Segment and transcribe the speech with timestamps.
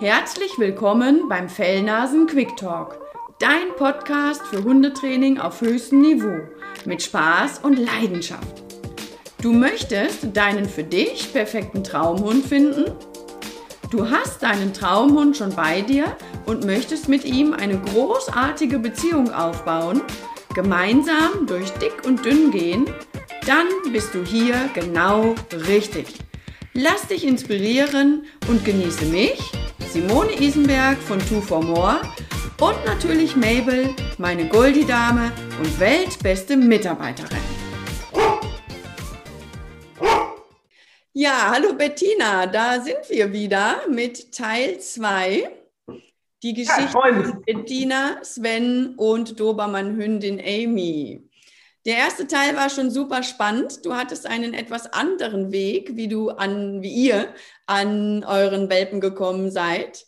[0.00, 3.00] Herzlich willkommen beim Fellnasen Quick Talk,
[3.40, 6.38] dein Podcast für Hundetraining auf höchstem Niveau
[6.84, 8.62] mit Spaß und Leidenschaft.
[9.42, 12.92] Du möchtest deinen für dich perfekten Traumhund finden?
[13.90, 20.00] Du hast deinen Traumhund schon bei dir und möchtest mit ihm eine großartige Beziehung aufbauen,
[20.54, 22.86] gemeinsam durch dick und dünn gehen?
[23.46, 25.34] Dann bist du hier genau
[25.66, 26.06] richtig.
[26.72, 29.40] Lass dich inspirieren und genieße mich,
[29.90, 32.02] Simone Isenberg von Two for More
[32.60, 37.38] und natürlich Mabel, meine Goldie-Dame und weltbeste Mitarbeiterin.
[41.14, 45.48] Ja, hallo Bettina, da sind wir wieder mit Teil 2.
[46.42, 51.27] Die Geschichte ja, von Bettina, Sven und Dobermann-Hündin Amy.
[51.88, 53.86] Der erste Teil war schon super spannend.
[53.86, 57.32] Du hattest einen etwas anderen Weg, wie du an, wie ihr
[57.64, 60.04] an euren Welpen gekommen seid.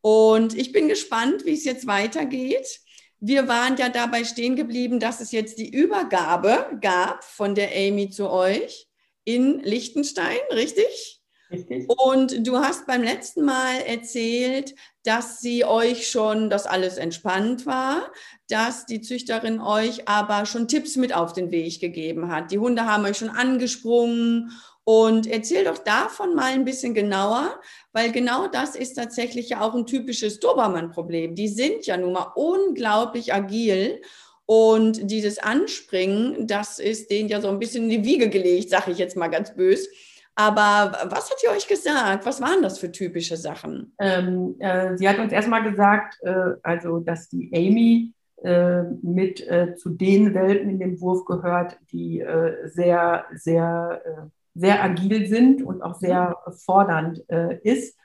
[0.00, 2.78] Und ich bin gespannt, wie es jetzt weitergeht.
[3.18, 8.10] Wir waren ja dabei stehen geblieben, dass es jetzt die Übergabe gab von der Amy
[8.10, 8.86] zu euch
[9.24, 11.20] in Liechtenstein, richtig?
[11.50, 11.88] Richtig.
[11.88, 18.10] Und du hast beim letzten Mal erzählt, dass sie euch schon, dass alles entspannt war,
[18.48, 22.50] dass die Züchterin euch aber schon Tipps mit auf den Weg gegeben hat.
[22.50, 24.50] Die Hunde haben euch schon angesprungen
[24.84, 27.60] und erzähl doch davon mal ein bisschen genauer,
[27.92, 31.34] weil genau das ist tatsächlich ja auch ein typisches Dobermann-Problem.
[31.34, 34.00] Die sind ja nun mal unglaublich agil
[34.46, 38.90] und dieses Anspringen, das ist denen ja so ein bisschen in die Wiege gelegt, sage
[38.90, 39.88] ich jetzt mal ganz böse.
[40.36, 42.26] Aber was hat sie euch gesagt?
[42.26, 43.94] Was waren das für typische Sachen?
[44.00, 48.12] Ähm, äh, sie hat uns erstmal gesagt, äh, also dass die Amy
[48.44, 54.28] äh, mit äh, zu den Welten in dem Wurf gehört, die äh, sehr, sehr, äh,
[54.54, 57.18] sehr agil sind und auch sehr fordernd
[57.64, 57.98] ist.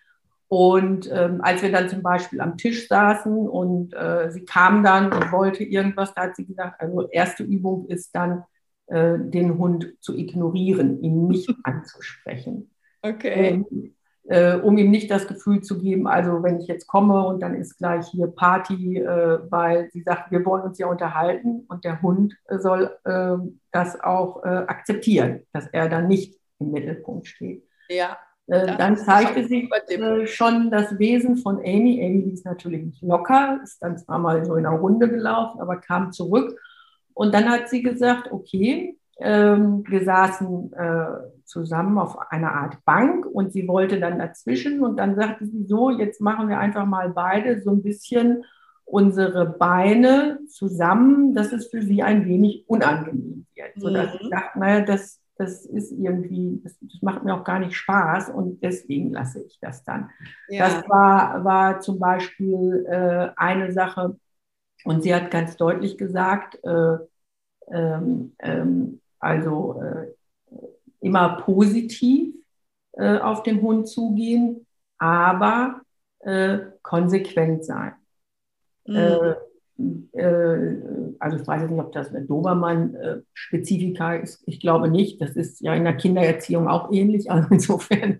[0.47, 3.93] Und ähm, als wir dann zum Beispiel am Tisch saßen und
[4.29, 8.45] sie kam dann und wollte irgendwas, da hat sie gesagt, also erste Übung ist dann
[8.89, 12.71] äh, den Hund zu ignorieren, ihn nicht anzusprechen.
[13.01, 13.63] Okay.
[13.69, 13.93] Ähm,
[14.29, 17.55] äh, um ihm nicht das Gefühl zu geben, also wenn ich jetzt komme und dann
[17.55, 22.01] ist gleich hier Party, äh, weil sie sagt, wir wollen uns ja unterhalten und der
[22.01, 27.63] Hund soll ähm, das auch äh, akzeptieren, dass er dann nicht im Mittelpunkt steht.
[27.89, 28.17] Ja.
[28.47, 32.03] Äh, dann zeigte sich äh, schon das Wesen von Amy.
[32.03, 35.77] Amy ist natürlich nicht locker, ist dann zwar mal so in einer Runde gelaufen, aber
[35.77, 36.59] kam zurück
[37.19, 41.05] und dann hat sie gesagt, okay, ähm, wir saßen äh,
[41.43, 45.89] zusammen auf einer Art Bank und sie wollte dann dazwischen und dann sagte sie so,
[45.89, 48.45] jetzt machen wir einfach mal beide so ein bisschen
[48.85, 53.75] unsere Beine zusammen, dass es für sie ein wenig unangenehm wird.
[53.75, 53.81] Mhm.
[53.81, 57.75] Sodass ich dachte, naja, das, das ist irgendwie, das, das, macht mir auch gar nicht
[57.75, 60.09] Spaß und deswegen lasse ich das dann.
[60.47, 60.69] Ja.
[60.69, 64.15] Das war, war zum Beispiel äh, eine Sache,
[64.83, 66.97] und sie hat ganz deutlich gesagt, äh,
[67.71, 70.07] ähm, ähm, also äh,
[71.01, 72.35] immer positiv
[72.93, 74.65] äh, auf den Hund zugehen,
[74.97, 75.81] aber
[76.19, 77.93] äh, konsequent sein.
[78.85, 78.95] Mhm.
[78.95, 79.35] Äh,
[80.13, 84.43] äh, also ich weiß nicht, ob das eine Dobermann-Spezifika ist.
[84.45, 85.21] Ich glaube nicht.
[85.21, 87.31] Das ist ja in der Kindererziehung auch ähnlich.
[87.31, 88.19] Also insofern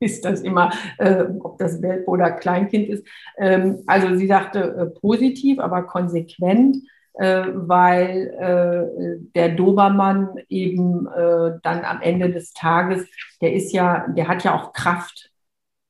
[0.00, 3.06] ist das immer, äh, ob das Welpe oder Kleinkind ist.
[3.38, 6.80] Ähm, also sie sagte äh, positiv, aber konsequent, äh,
[7.14, 13.06] weil äh, der Dobermann eben äh, dann am Ende des Tages,
[13.40, 15.30] der ist ja, der hat ja auch Kraft.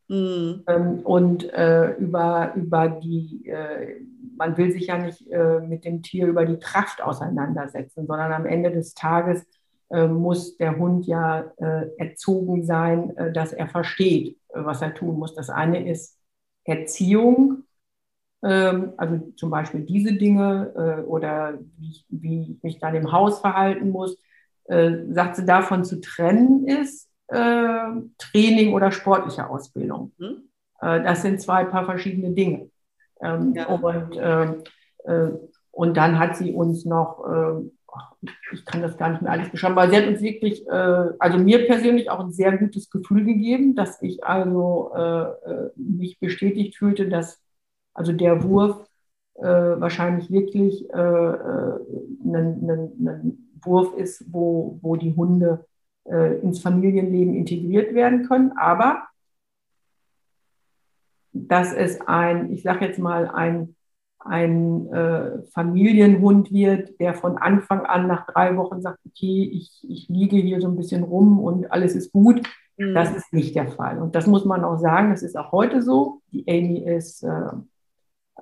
[0.09, 0.65] Mhm.
[0.67, 3.51] Ähm, und äh, über, über die,
[4.37, 5.25] man will sich ja nicht
[5.69, 9.47] mit dem Tier über die Kraft auseinandersetzen, sondern am Ende des Tages
[9.93, 15.19] äh, muss der Hund ja äh, erzogen sein, äh, dass er versteht, was er tun
[15.19, 15.35] muss.
[15.35, 16.19] Das eine ist
[16.65, 17.65] Erziehung,
[18.43, 24.19] also zum Beispiel diese Dinge oder wie, wie ich mich dann im Haus verhalten muss.
[24.67, 30.13] sagt sie, davon zu trennen ist Training oder sportliche Ausbildung.
[30.19, 30.49] Mhm.
[30.81, 32.69] das sind zwei paar verschiedene Dinge.
[33.21, 33.67] Ähm, ja.
[33.67, 35.39] und, ähm,
[35.71, 37.25] und dann hat sie uns noch
[38.53, 41.39] ich kann das gar nicht mehr alles beschreiben, weil sie hat uns wirklich, äh, also
[41.39, 46.77] mir persönlich auch ein sehr gutes Gefühl gegeben, dass ich also äh, äh mich bestätigt
[46.77, 47.41] fühlte, dass
[47.95, 48.89] also der Wurf
[49.35, 51.79] äh, wahrscheinlich wirklich äh, äh,
[52.25, 55.65] ein, Wurf ist, wo, wo die Hunde
[56.05, 59.05] ins Familienleben integriert werden können, aber
[61.33, 63.77] dass es ein, ich sage jetzt mal, ein
[64.19, 70.09] ein äh, Familienhund wird, der von Anfang an nach drei Wochen sagt, okay, ich, ich
[70.09, 72.41] liege hier so ein bisschen rum und alles ist gut,
[72.77, 72.95] Mhm.
[72.95, 74.01] Das ist nicht der Fall.
[74.01, 76.21] Und das muss man auch sagen, das ist auch heute so.
[76.33, 77.51] Die Amy ist äh,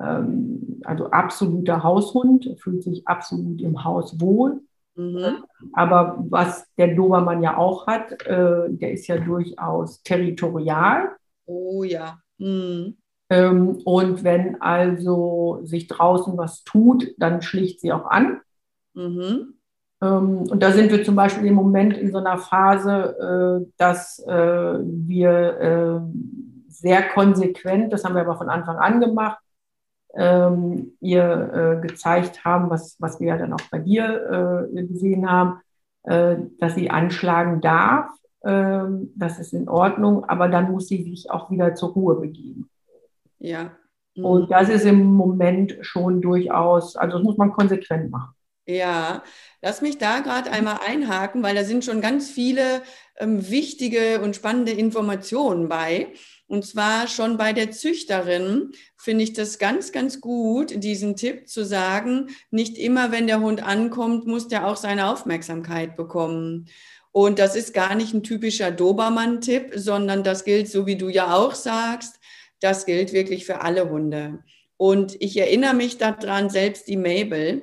[0.00, 4.60] ähm, also absoluter Haushund, fühlt sich absolut im Haus wohl.
[4.96, 5.44] Mhm.
[5.72, 11.10] Aber was der Dobermann ja auch hat, äh, der ist ja durchaus territorial.
[11.46, 12.18] Oh ja.
[12.38, 12.96] Mhm.
[13.30, 18.40] Ähm, und wenn also sich draußen was tut, dann schlicht sie auch an.
[18.94, 19.54] Mhm.
[20.02, 24.18] Ähm, und da sind wir zum Beispiel im Moment in so einer Phase, äh, dass
[24.26, 25.30] äh, wir
[25.60, 26.00] äh,
[26.68, 29.38] sehr konsequent, das haben wir aber von Anfang an gemacht,
[30.16, 35.60] ähm, ihr gezeigt haben, was, was wir ja dann auch bei dir gesehen haben,
[36.02, 38.10] dass sie anschlagen darf.
[38.42, 42.70] Ähm, das ist in Ordnung, aber dann muss sie sich auch wieder zur Ruhe begeben.
[43.38, 43.72] Ja.
[44.14, 44.24] Mhm.
[44.24, 48.34] Und das ist im Moment schon durchaus, also das muss man konsequent machen.
[48.66, 49.22] Ja,
[49.62, 52.82] lass mich da gerade einmal einhaken, weil da sind schon ganz viele
[53.18, 56.08] ähm, wichtige und spannende Informationen bei.
[56.50, 61.64] Und zwar schon bei der Züchterin finde ich das ganz, ganz gut, diesen Tipp zu
[61.64, 66.68] sagen, nicht immer, wenn der Hund ankommt, muss der auch seine Aufmerksamkeit bekommen.
[67.12, 71.36] Und das ist gar nicht ein typischer Dobermann-Tipp, sondern das gilt, so wie du ja
[71.36, 72.18] auch sagst,
[72.58, 74.42] das gilt wirklich für alle Hunde.
[74.76, 77.62] Und ich erinnere mich daran, selbst die Mabel,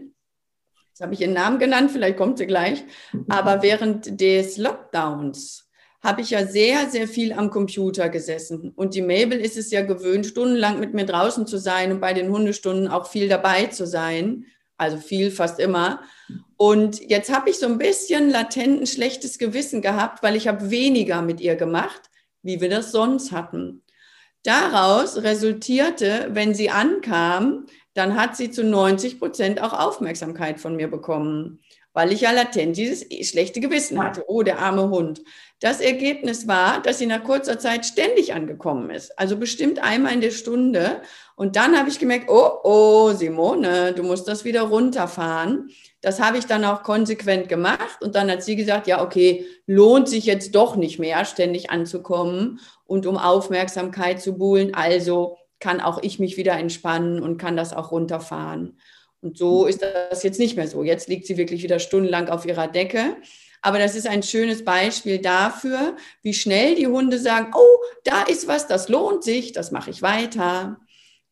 [0.92, 2.84] Jetzt habe ich ihren Namen genannt, vielleicht kommt sie gleich.
[3.28, 5.67] Aber während des Lockdowns
[6.08, 8.72] habe ich ja sehr, sehr viel am Computer gesessen.
[8.78, 12.14] Und die Mabel ist es ja gewöhnt, stundenlang mit mir draußen zu sein und bei
[12.14, 14.46] den Hundestunden auch viel dabei zu sein.
[14.78, 16.00] Also viel, fast immer.
[16.56, 20.72] Und jetzt habe ich so ein bisschen latent ein schlechtes Gewissen gehabt, weil ich habe
[20.72, 22.04] weniger mit ihr gemacht,
[22.42, 23.84] wie wir das sonst hatten.
[24.44, 27.66] Daraus resultierte, wenn sie ankam,
[27.96, 31.60] dann hat sie zu 90 Prozent auch Aufmerksamkeit von mir bekommen,
[31.92, 34.24] weil ich ja latent dieses schlechte Gewissen hatte.
[34.28, 35.24] Oh, der arme Hund.
[35.60, 39.18] Das Ergebnis war, dass sie nach kurzer Zeit ständig angekommen ist.
[39.18, 41.02] Also bestimmt einmal in der Stunde.
[41.36, 45.72] Und dann habe ich gemerkt, oh, oh, Simone, du musst das wieder runterfahren.
[46.02, 48.02] Das habe ich dann auch konsequent gemacht.
[48.02, 52.60] Und dann hat sie gesagt, ja, okay, lohnt sich jetzt doch nicht mehr, ständig anzukommen
[52.86, 54.76] und um Aufmerksamkeit zu buhlen.
[54.76, 58.78] Also kann auch ich mich wieder entspannen und kann das auch runterfahren.
[59.22, 60.84] Und so ist das jetzt nicht mehr so.
[60.84, 63.18] Jetzt liegt sie wirklich wieder stundenlang auf ihrer Decke.
[63.68, 68.48] Aber das ist ein schönes Beispiel dafür, wie schnell die Hunde sagen, oh, da ist
[68.48, 70.78] was, das lohnt sich, das mache ich weiter.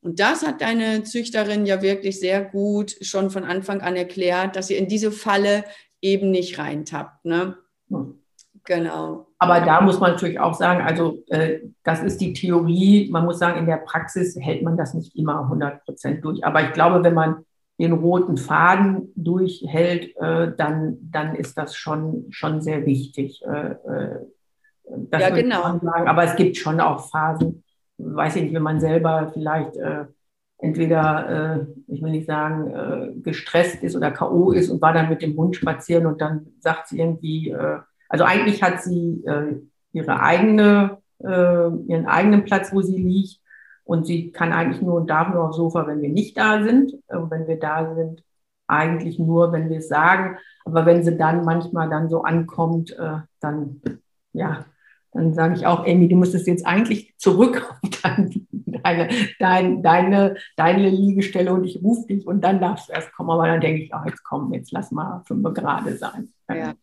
[0.01, 4.67] Und das hat deine Züchterin ja wirklich sehr gut schon von Anfang an erklärt, dass
[4.67, 5.63] sie in diese Falle
[6.01, 7.23] eben nicht reintappt.
[7.23, 7.55] Ne?
[7.89, 8.19] Hm.
[8.65, 9.27] Genau.
[9.39, 13.07] Aber da muss man natürlich auch sagen, also äh, das ist die Theorie.
[13.11, 16.43] Man muss sagen, in der Praxis hält man das nicht immer 100 Prozent durch.
[16.43, 17.45] Aber ich glaube, wenn man
[17.79, 23.43] den roten Faden durchhält, äh, dann, dann ist das schon, schon sehr wichtig.
[23.45, 24.19] Äh, äh
[25.11, 25.63] ja, genau.
[25.63, 26.07] Sagen.
[26.07, 27.63] Aber es gibt schon auch Phasen,
[27.97, 30.05] weiß ich nicht, wenn man selber vielleicht äh,
[30.59, 34.51] entweder, äh, ich will nicht sagen, gestresst ist oder K.O.
[34.51, 37.53] ist und war dann mit dem Hund spazieren und dann sagt sie irgendwie,
[38.09, 39.55] also eigentlich hat sie äh,
[39.91, 41.27] ihre eigene, äh,
[41.87, 43.39] ihren eigenen Platz, wo sie liegt.
[43.85, 46.93] Und sie kann eigentlich nur und darf nur aufs Sofa, wenn wir nicht da sind.
[47.07, 48.23] Äh, wenn wir da sind,
[48.67, 50.37] eigentlich nur, wenn wir es sagen.
[50.65, 53.81] Aber wenn sie dann manchmal dann so ankommt, äh, dann,
[54.33, 54.65] ja,
[55.11, 59.09] dann sage ich auch, Amy, du müsstest jetzt eigentlich zurück auf deine,
[59.39, 63.29] deine, deine, deine Liegestelle und ich rufe dich und dann darfst du erst kommen.
[63.29, 66.33] Aber dann denke ich, ach, jetzt komm, jetzt lass mal fünf gerade sein.
[66.49, 66.73] Ja.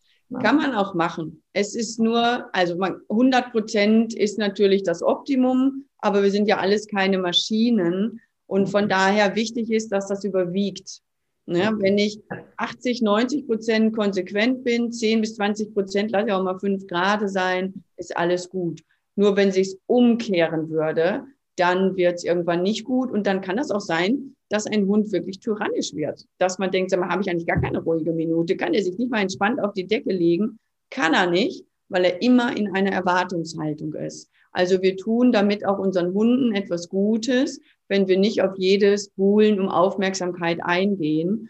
[0.41, 1.43] Kann man auch machen.
[1.53, 6.57] Es ist nur, also man, 100 Prozent ist natürlich das Optimum, aber wir sind ja
[6.57, 8.21] alles keine Maschinen.
[8.47, 11.01] Und von daher wichtig ist, dass das überwiegt.
[11.45, 11.73] Ne?
[11.79, 12.19] Wenn ich
[12.57, 17.29] 80, 90 Prozent konsequent bin, 10 bis 20 Prozent, lass ja auch mal 5 Grad
[17.29, 18.81] sein, ist alles gut.
[19.15, 21.25] Nur wenn sich umkehren würde,
[21.57, 23.11] dann wird es irgendwann nicht gut.
[23.11, 26.27] Und dann kann das auch sein, dass ein Hund wirklich tyrannisch wird.
[26.37, 28.55] Dass man denkt, habe ich eigentlich gar keine ruhige Minute?
[28.55, 30.59] Kann er sich nicht mal entspannt auf die Decke legen?
[30.91, 34.29] Kann er nicht, weil er immer in einer Erwartungshaltung ist.
[34.51, 39.59] Also wir tun damit auch unseren Hunden etwas Gutes, wenn wir nicht auf jedes Buhlen
[39.59, 41.49] um Aufmerksamkeit eingehen.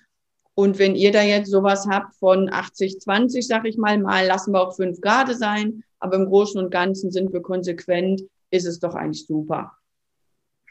[0.56, 4.54] Und wenn ihr da jetzt sowas habt von 80, 20, sag ich mal, mal lassen
[4.54, 8.80] wir auch fünf Grad sein, aber im Großen und Ganzen sind wir konsequent, ist es
[8.80, 9.74] doch eigentlich super.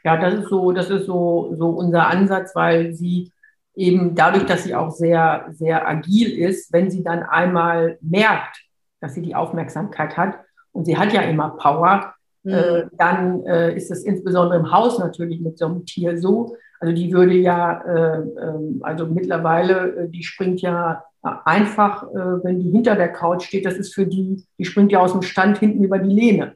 [0.03, 3.31] Ja, das ist so, das ist so, so unser Ansatz, weil sie
[3.75, 8.61] eben dadurch, dass sie auch sehr, sehr agil ist, wenn sie dann einmal merkt,
[8.99, 10.39] dass sie die Aufmerksamkeit hat
[10.71, 12.53] und sie hat ja immer Power, mhm.
[12.53, 16.55] äh, dann äh, ist es insbesondere im Haus natürlich mit so einem Tier so.
[16.79, 22.59] Also die würde ja, äh, ähm, also mittlerweile, äh, die springt ja einfach, äh, wenn
[22.59, 25.59] die hinter der Couch steht, das ist für die, die springt ja aus dem Stand
[25.59, 26.55] hinten über die Lehne.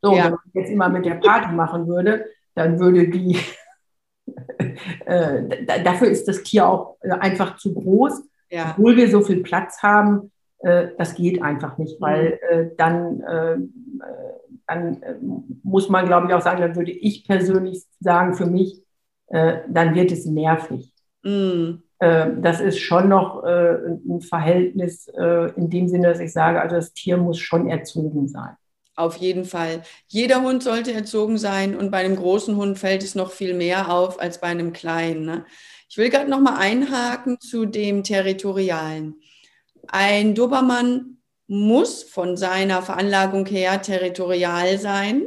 [0.00, 0.24] So, ja.
[0.24, 2.24] wenn man jetzt immer mit der Party machen würde,
[2.56, 3.38] dann würde die,
[5.06, 8.22] äh, dafür ist das Tier auch äh, einfach zu groß.
[8.50, 8.74] Ja.
[8.76, 12.58] Obwohl wir so viel Platz haben, äh, das geht einfach nicht, weil mhm.
[12.58, 13.56] äh, dann, äh,
[14.66, 15.00] dann
[15.62, 18.82] muss man, glaube ich, auch sagen, dann würde ich persönlich sagen, für mich,
[19.28, 20.92] dann wird es nervig.
[21.24, 21.82] Mhm.
[21.98, 27.16] Das ist schon noch ein Verhältnis in dem Sinne, dass ich sage, also das Tier
[27.16, 28.56] muss schon erzogen sein.
[28.96, 29.82] Auf jeden Fall.
[30.08, 33.92] Jeder Hund sollte erzogen sein und bei einem großen Hund fällt es noch viel mehr
[33.92, 35.26] auf als bei einem kleinen.
[35.26, 35.44] Ne?
[35.90, 39.16] Ich will gerade noch mal einhaken zu dem Territorialen.
[39.86, 45.26] Ein Dobermann muss von seiner Veranlagung her territorial sein,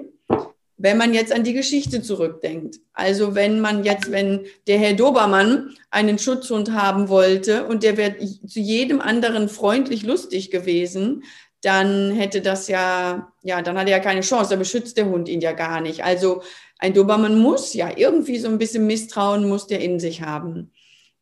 [0.77, 2.79] wenn man jetzt an die Geschichte zurückdenkt.
[2.93, 8.15] Also wenn man jetzt, wenn der Herr Dobermann einen Schutzhund haben wollte und der wäre
[8.47, 11.23] zu jedem anderen freundlich lustig gewesen,
[11.61, 15.27] dann hätte das ja, ja, dann hat er ja keine Chance, da beschützt der Hund
[15.27, 16.03] ihn ja gar nicht.
[16.03, 16.41] Also
[16.77, 20.71] ein Dobermann muss ja irgendwie so ein bisschen Misstrauen muss der in sich haben.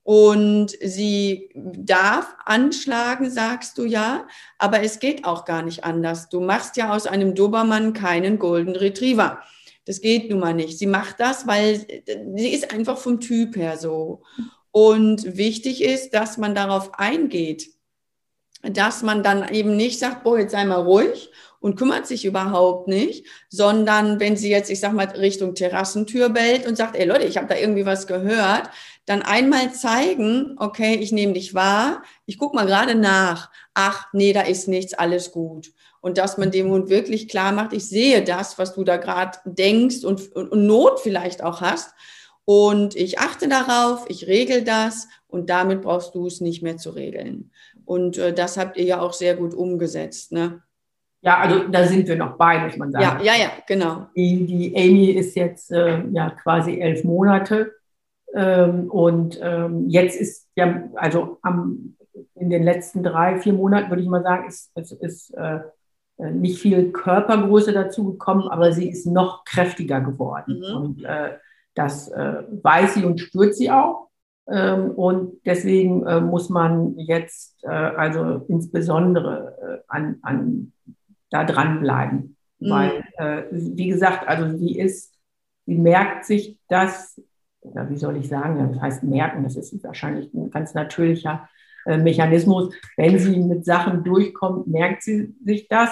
[0.03, 4.25] Und sie darf anschlagen, sagst du ja,
[4.57, 6.29] aber es geht auch gar nicht anders.
[6.29, 9.39] Du machst ja aus einem Dobermann keinen Golden Retriever.
[9.83, 10.77] Das geht nun mal nicht.
[10.77, 11.85] Sie macht das, weil
[12.35, 14.21] sie ist einfach vom Typ her so.
[14.71, 17.76] Und wichtig ist, dass man darauf eingeht
[18.63, 22.87] dass man dann eben nicht sagt, boah, jetzt sei mal ruhig und kümmert sich überhaupt
[22.87, 27.25] nicht, sondern wenn sie jetzt, ich sag mal, Richtung Terrassentür bellt und sagt, ey Leute,
[27.25, 28.69] ich habe da irgendwie was gehört,
[29.05, 34.33] dann einmal zeigen, okay, ich nehme dich wahr, ich guck mal gerade nach, ach, nee,
[34.33, 35.71] da ist nichts, alles gut.
[36.01, 39.39] Und dass man dem Hund wirklich klar macht, ich sehe das, was du da gerade
[39.45, 41.93] denkst und, und, und Not vielleicht auch hast.
[42.45, 46.91] Und ich achte darauf, ich regel das und damit brauchst du es nicht mehr zu
[46.91, 47.51] regeln.
[47.87, 50.33] Und äh, das habt ihr ja auch sehr gut umgesetzt.
[50.33, 50.61] Ne?
[51.21, 53.23] Ja, also da sind wir noch bei, muss man sagen.
[53.23, 54.07] Ja, ja, ja, genau.
[54.13, 57.71] Die, die Amy ist jetzt äh, ja quasi elf Monate.
[58.35, 61.95] Ähm, und ähm, jetzt ist ja, also am,
[62.35, 65.59] in den letzten drei, vier Monaten würde ich mal sagen, ist, ist, ist äh,
[66.17, 70.59] äh nicht viel Körpergröße dazu gekommen, aber sie ist noch kräftiger geworden.
[70.59, 70.75] Mhm.
[70.75, 71.37] Und äh,
[71.73, 74.06] das äh, weiß sie und spürt sie auch.
[74.49, 80.71] Ähm, und deswegen äh, muss man jetzt äh, also insbesondere äh, an, an
[81.29, 82.37] da dranbleiben.
[82.59, 82.69] Mhm.
[82.69, 83.03] Weil,
[83.51, 85.13] wie gesagt, also sie ist,
[85.67, 87.21] sie merkt sich das,
[87.61, 91.47] oder wie soll ich sagen, das heißt merken, das ist wahrscheinlich ein ganz natürlicher
[91.85, 92.73] Mechanismus.
[92.95, 95.91] Wenn sie mit Sachen durchkommt, merkt sie sich das.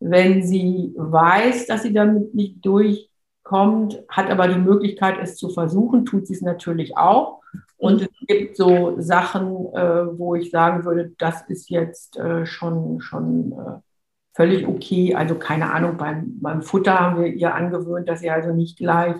[0.00, 6.06] Wenn sie weiß, dass sie damit nicht durchkommt, hat aber die Möglichkeit, es zu versuchen,
[6.06, 7.35] tut sie es natürlich auch.
[7.78, 13.00] Und es gibt so Sachen, äh, wo ich sagen würde, das ist jetzt äh, schon,
[13.00, 13.80] schon äh,
[14.34, 15.14] völlig okay.
[15.14, 19.16] Also keine Ahnung, beim, beim Futter haben wir ihr angewöhnt, dass sie also nicht gleich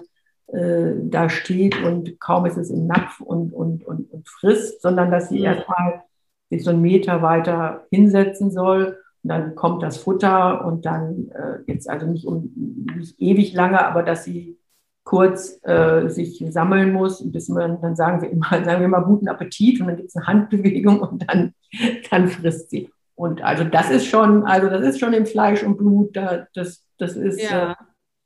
[0.49, 5.11] äh, da steht und kaum ist es im Napf und, und, und, und frisst, sondern
[5.11, 5.45] dass sie mhm.
[5.45, 6.03] erstmal
[6.51, 8.99] sich so einen Meter weiter hinsetzen soll.
[9.23, 12.53] Und dann kommt das Futter und dann äh, jetzt also nicht, um,
[12.97, 14.59] nicht ewig lange, aber dass sie
[15.07, 19.29] kurz äh, sich sammeln muss, bis man, dann sagen wir immer, sagen wir mal guten
[19.29, 21.55] Appetit und dann gibt es eine Handbewegung und dann,
[22.11, 22.91] dann frisst sie.
[23.15, 26.85] Und also das ist schon, also das ist schon im Fleisch und Blut, da, das,
[26.99, 27.73] das ist ja.
[27.73, 27.75] äh,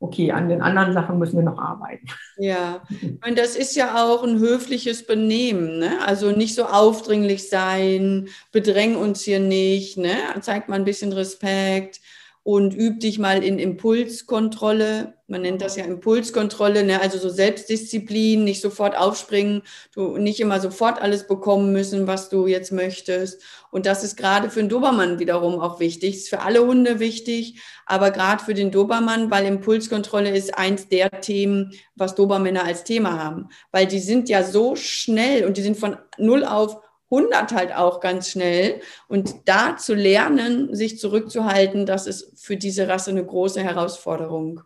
[0.01, 2.07] okay, an den anderen Sachen müssen wir noch arbeiten.
[2.43, 2.81] Ja,
[3.29, 5.99] und das ist ja auch ein höfliches Benehmen, ne?
[6.07, 10.15] Also nicht so aufdringlich sein, bedräng uns hier nicht, ne?
[10.41, 12.01] Zeigt mal ein bisschen Respekt
[12.43, 15.15] und üb dich mal in Impulskontrolle.
[15.29, 17.01] Man nennt das ja Impulskontrolle, ne?
[17.01, 19.63] also so Selbstdisziplin, nicht sofort aufspringen,
[19.95, 23.43] du nicht immer sofort alles bekommen müssen, was du jetzt möchtest.
[23.71, 26.17] Und das ist gerade für den Dobermann wiederum auch wichtig.
[26.17, 31.21] Ist für alle Hunde wichtig, aber gerade für den Dobermann, weil Impulskontrolle ist eins der
[31.21, 33.51] Themen, was Dobermänner als Thema haben.
[33.71, 36.79] Weil die sind ja so schnell und die sind von null auf
[37.11, 38.81] 100 halt auch ganz schnell.
[39.09, 44.63] Und da zu lernen, sich zurückzuhalten, das ist für diese Rasse eine große Herausforderung.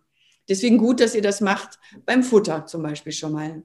[0.48, 3.62] Deswegen gut, dass ihr das macht beim Futter zum Beispiel schon mal.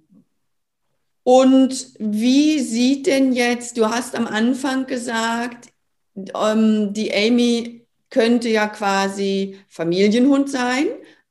[1.23, 5.69] Und wie sieht denn jetzt, du hast am Anfang gesagt,
[6.15, 10.87] ähm, die Amy könnte ja quasi Familienhund sein,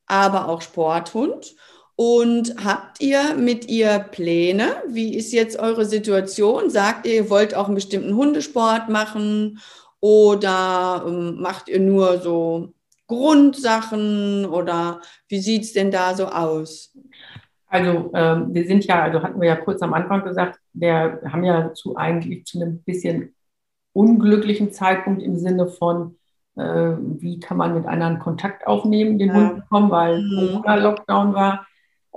[0.06, 1.56] aber auch Sporthund.
[2.00, 4.84] Und habt ihr mit ihr Pläne?
[4.86, 6.70] Wie ist jetzt eure Situation?
[6.70, 9.58] Sagt ihr, ihr wollt auch einen bestimmten Hundesport machen
[9.98, 12.72] oder ähm, macht ihr nur so
[13.08, 16.96] Grundsachen oder wie sieht es denn da so aus?
[17.66, 21.42] Also ähm, wir sind ja, also hatten wir ja kurz am Anfang gesagt, wir haben
[21.42, 23.34] ja zu eigentlich zu einem bisschen
[23.92, 26.16] unglücklichen Zeitpunkt im Sinne von,
[26.54, 29.34] äh, wie kann man mit anderen Kontakt aufnehmen, den ja.
[29.34, 30.52] Hund bekommen, weil mhm.
[30.62, 31.66] Corona-Lockdown war.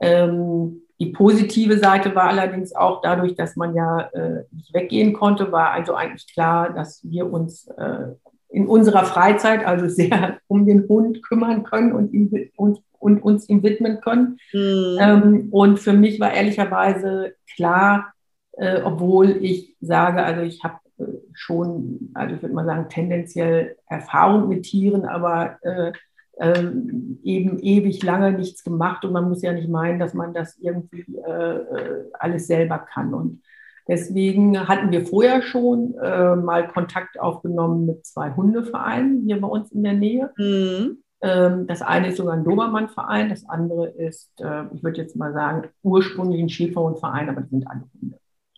[0.01, 5.51] Ähm, die positive Seite war allerdings auch dadurch, dass man ja äh, nicht weggehen konnte,
[5.51, 8.10] war also eigentlich klar, dass wir uns äh,
[8.50, 13.50] in unserer Freizeit also sehr um den Hund kümmern können und, ihn, und, und uns
[13.50, 14.38] ihm widmen können.
[14.53, 14.98] Mhm.
[15.00, 18.13] Ähm, und für mich war ehrlicherweise klar,
[18.53, 23.75] äh, obwohl ich sage, also ich habe äh, schon, also ich würde mal sagen, tendenziell
[23.88, 25.93] Erfahrung mit Tieren, aber äh,
[26.41, 30.57] ähm, eben ewig lange nichts gemacht und man muss ja nicht meinen, dass man das
[30.57, 33.13] irgendwie äh, äh, alles selber kann.
[33.13, 33.43] Und
[33.88, 39.71] deswegen hatten wir vorher schon äh, mal Kontakt aufgenommen mit zwei Hundevereinen hier bei uns
[39.71, 40.31] in der Nähe.
[40.36, 41.03] Mhm.
[41.21, 45.33] Ähm, das eine ist sogar ein Dobermann-Verein, das andere ist, äh, ich würde jetzt mal
[45.33, 48.17] sagen, ursprünglich ein Schäferhundverein, aber das sind alle Hunde.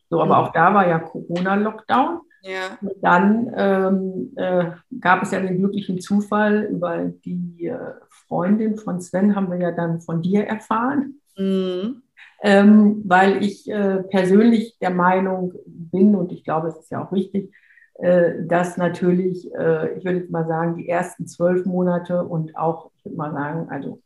[0.09, 0.45] So, aber mhm.
[0.45, 2.21] auch da war ja Corona-Lockdown.
[2.43, 2.77] Ja.
[2.81, 7.77] Und dann ähm, äh, gab es ja den glücklichen Zufall, über die äh,
[8.27, 11.21] Freundin von Sven haben wir ja dann von dir erfahren.
[11.37, 12.01] Mhm.
[12.41, 17.13] Ähm, weil ich äh, persönlich der Meinung bin, und ich glaube, es ist ja auch
[17.13, 17.53] richtig,
[17.95, 22.91] äh, dass natürlich, äh, ich würde jetzt mal sagen, die ersten zwölf Monate und auch,
[22.97, 24.01] ich würde mal sagen, also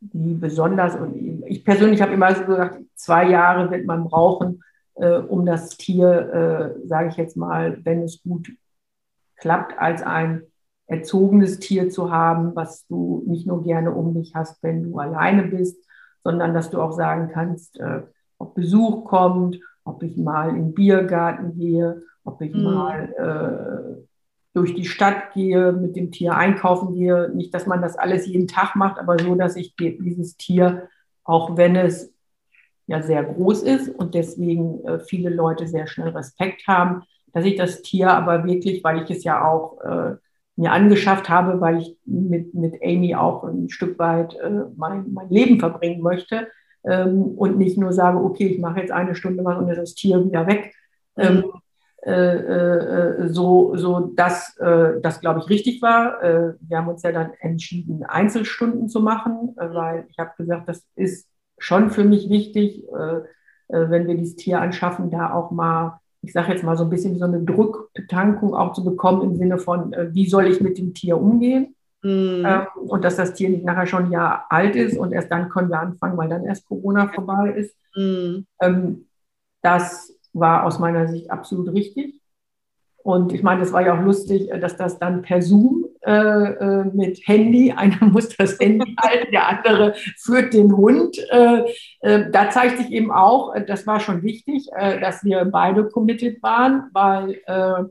[0.00, 4.62] die besonders, und ich persönlich habe immer so gesagt, zwei Jahre wird man brauchen,
[4.96, 8.50] äh, um das Tier, äh, sage ich jetzt mal, wenn es gut
[9.36, 10.42] klappt, als ein
[10.86, 15.44] erzogenes Tier zu haben, was du nicht nur gerne um dich hast, wenn du alleine
[15.44, 15.76] bist,
[16.22, 18.02] sondern dass du auch sagen kannst, äh,
[18.38, 22.62] ob Besuch kommt, ob ich mal in den Biergarten gehe, ob ich mhm.
[22.62, 23.14] mal
[23.98, 24.02] äh,
[24.54, 27.30] durch die Stadt gehe, mit dem Tier einkaufen gehe.
[27.34, 30.88] Nicht, dass man das alles jeden Tag macht, aber so, dass ich dieses Tier,
[31.24, 32.13] auch wenn es
[32.86, 37.56] ja sehr groß ist und deswegen äh, viele Leute sehr schnell Respekt haben, dass ich
[37.56, 40.16] das Tier aber wirklich, weil ich es ja auch äh,
[40.56, 45.28] mir angeschafft habe, weil ich mit, mit Amy auch ein Stück weit äh, mein, mein
[45.30, 46.48] Leben verbringen möchte
[46.84, 50.24] ähm, und nicht nur sage, okay, ich mache jetzt eine Stunde mal und das Tier
[50.24, 50.72] wieder weg.
[51.16, 51.44] Ähm,
[52.06, 56.22] äh, äh, so, so dass äh, das, glaube ich, richtig war.
[56.22, 60.84] Äh, wir haben uns ja dann entschieden, Einzelstunden zu machen, weil ich habe gesagt, das
[60.96, 61.26] ist
[61.58, 63.18] schon für mich wichtig, äh,
[63.68, 66.90] äh, wenn wir dieses Tier anschaffen, da auch mal, ich sage jetzt mal so ein
[66.90, 70.78] bisschen so eine Druckbetankung auch zu bekommen im Sinne von, äh, wie soll ich mit
[70.78, 71.74] dem Tier umgehen?
[72.02, 72.44] Mhm.
[72.46, 75.48] Ähm, und dass das Tier nicht nachher schon ein Jahr alt ist und erst dann
[75.48, 77.74] können wir anfangen, weil dann erst Corona vorbei ist.
[77.96, 78.46] Mhm.
[78.60, 79.06] Ähm,
[79.62, 82.20] das war aus meiner Sicht absolut richtig.
[83.02, 86.84] Und ich meine, das war ja auch lustig, dass das dann per Zoom äh, äh,
[86.92, 87.72] mit Handy.
[87.76, 91.18] Einer muss das Handy halten, der andere führt den Hund.
[91.30, 91.64] Äh,
[92.00, 95.88] äh, da zeigt sich eben auch, äh, das war schon wichtig, äh, dass wir beide
[95.88, 97.90] committed waren, weil ähm,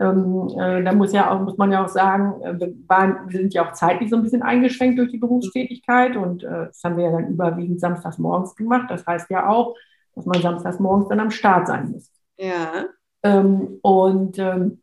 [0.00, 3.72] da muss, ja auch, muss man ja auch sagen, wir, waren, wir sind ja auch
[3.72, 7.80] zeitlich so ein bisschen eingeschränkt durch die Berufstätigkeit und das haben wir ja dann überwiegend
[7.80, 8.86] samstags morgens gemacht.
[8.90, 9.74] Das heißt ja auch,
[10.14, 12.12] dass man samstags morgens dann am Start sein muss.
[12.36, 12.84] Ja.
[13.24, 14.82] Ähm, und ähm,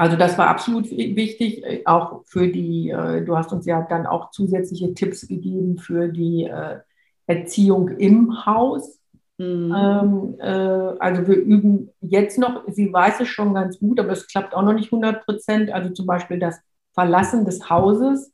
[0.00, 4.06] also das war absolut wichtig, äh, auch für die, äh, du hast uns ja dann
[4.06, 6.78] auch zusätzliche Tipps gegeben für die äh,
[7.26, 8.98] Erziehung im Haus.
[9.36, 9.74] Mhm.
[9.76, 14.54] Ähm, also wir üben jetzt noch, sie weiß es schon ganz gut, aber es klappt
[14.54, 15.70] auch noch nicht 100 Prozent.
[15.70, 16.58] Also zum Beispiel das
[16.94, 18.32] Verlassen des Hauses,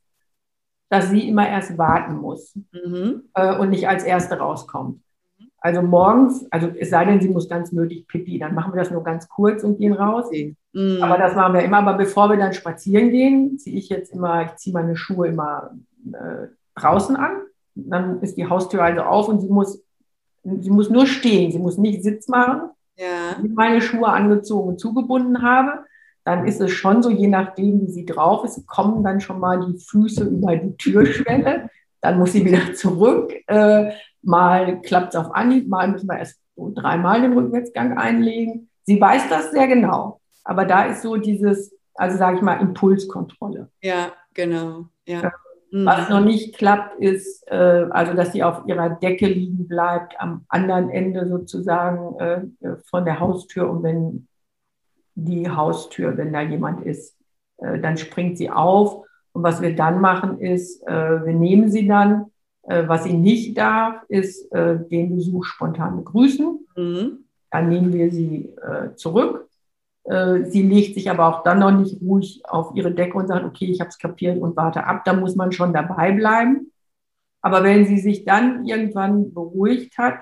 [0.88, 3.24] dass sie immer erst warten muss mhm.
[3.58, 5.02] und nicht als Erste rauskommt.
[5.58, 8.92] Also morgens, also es sei denn, sie muss ganz nötig pipi, dann machen wir das
[8.92, 10.30] nur ganz kurz und gehen raus.
[10.30, 10.56] Mhm.
[11.02, 11.78] Aber das machen wir immer.
[11.78, 15.70] Aber bevor wir dann spazieren gehen, ziehe ich jetzt immer, ich ziehe meine Schuhe immer
[16.12, 17.42] äh, draußen an.
[17.74, 19.82] Dann ist die Haustür also auf und sie muss,
[20.42, 22.70] sie muss nur stehen, sie muss nicht Sitz machen.
[22.96, 23.36] Ja.
[23.36, 25.84] Wenn ich meine Schuhe angezogen und zugebunden habe,
[26.24, 29.60] dann ist es schon so, je nachdem, wie sie drauf ist, kommen dann schon mal
[29.66, 31.70] die Füße über die Türschwelle.
[32.00, 33.32] Dann muss sie wieder zurück.
[33.46, 33.92] Äh,
[34.26, 38.68] Mal klappt es auf Anhieb, mal müssen wir erst so dreimal den Rückwärtsgang einlegen.
[38.82, 40.20] Sie weiß das sehr genau.
[40.46, 43.70] Aber da ist so dieses, also sage ich mal, Impulskontrolle.
[43.82, 44.86] Ja, genau.
[45.06, 45.32] Ja.
[45.72, 46.14] Was mhm.
[46.14, 50.90] noch nicht klappt, ist, äh, also dass sie auf ihrer Decke liegen bleibt, am anderen
[50.90, 53.68] Ende sozusagen äh, von der Haustür.
[53.68, 54.28] Und wenn
[55.14, 57.16] die Haustür, wenn da jemand ist,
[57.58, 59.04] äh, dann springt sie auf.
[59.32, 62.26] Und was wir dann machen, ist, äh, wir nehmen sie dann
[62.66, 66.66] äh, was sie nicht darf, ist äh, den Besuch spontan begrüßen.
[66.76, 67.24] Mhm.
[67.50, 68.52] Dann nehmen wir sie
[68.96, 69.48] zurück.
[70.08, 73.44] Äh, sie legt sich aber auch dann noch nicht ruhig auf ihre Decke und sagt,
[73.44, 75.04] okay, ich habe es kapiert und warte ab.
[75.04, 76.72] Da muss man schon dabei bleiben.
[77.42, 80.18] Aber wenn sie sich dann irgendwann beruhigt hat,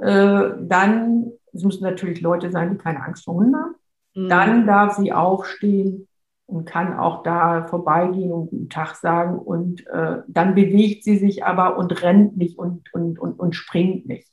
[0.00, 3.74] äh, dann, es müssen natürlich Leute sein, die keine Angst vor Hunden haben.
[4.14, 4.28] Mhm.
[4.28, 6.08] Dann darf sie aufstehen
[6.46, 9.38] und kann auch da vorbeigehen und guten Tag sagen.
[9.38, 14.06] Und äh, dann bewegt sie sich aber und rennt nicht und, und, und, und springt
[14.06, 14.28] nicht.